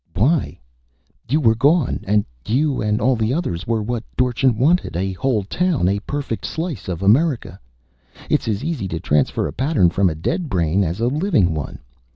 "Why? 0.15 0.59
You 1.29 1.39
were 1.39 1.53
gone. 1.53 1.99
And 2.07 2.25
you 2.47 2.81
and 2.81 2.99
all 2.99 3.15
the 3.15 3.35
others 3.35 3.67
were 3.67 3.83
what 3.83 4.03
Dorchin 4.17 4.57
wanted 4.57 4.95
a 4.97 5.13
whole 5.13 5.43
town, 5.43 5.87
a 5.87 5.99
perfect 5.99 6.43
slice 6.43 6.87
of 6.87 7.03
America. 7.03 7.59
It's 8.27 8.47
as 8.47 8.63
easy 8.63 8.87
to 8.87 8.99
transfer 8.99 9.45
a 9.45 9.53
pattern 9.53 9.91
from 9.91 10.09
a 10.09 10.15
dead 10.15 10.49
brain 10.49 10.83
as 10.83 11.01
a 11.01 11.07
living 11.07 11.53
one. 11.53 11.77